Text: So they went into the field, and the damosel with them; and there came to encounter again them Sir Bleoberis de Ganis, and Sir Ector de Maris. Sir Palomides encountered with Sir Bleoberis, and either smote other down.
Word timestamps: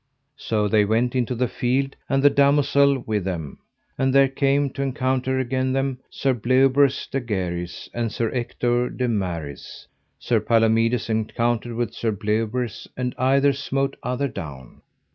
So 0.37 0.67
they 0.67 0.83
went 0.83 1.15
into 1.15 1.35
the 1.35 1.47
field, 1.47 1.95
and 2.09 2.23
the 2.23 2.29
damosel 2.31 2.97
with 3.05 3.23
them; 3.23 3.59
and 3.99 4.15
there 4.15 4.29
came 4.29 4.71
to 4.71 4.81
encounter 4.81 5.37
again 5.37 5.73
them 5.73 5.99
Sir 6.09 6.33
Bleoberis 6.33 7.05
de 7.05 7.19
Ganis, 7.21 7.87
and 7.93 8.11
Sir 8.11 8.31
Ector 8.33 8.89
de 8.89 9.07
Maris. 9.07 9.85
Sir 10.17 10.39
Palomides 10.39 11.07
encountered 11.07 11.73
with 11.75 11.93
Sir 11.93 12.11
Bleoberis, 12.11 12.87
and 12.97 13.13
either 13.19 13.53
smote 13.53 13.95
other 14.01 14.27
down. 14.27 14.81